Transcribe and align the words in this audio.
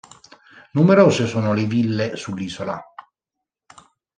Numerose 0.71 1.27
sono 1.27 1.53
le 1.53 1.65
ville 1.65 2.15
sull'isola. 2.15 2.83